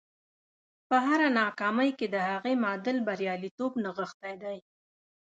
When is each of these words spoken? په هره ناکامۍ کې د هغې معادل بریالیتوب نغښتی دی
په 0.87 0.97
هره 1.05 1.27
ناکامۍ 1.41 1.89
کې 1.99 2.07
د 2.09 2.17
هغې 2.29 2.53
معادل 2.63 2.97
بریالیتوب 3.07 3.71
نغښتی 3.85 4.35
دی 4.43 4.57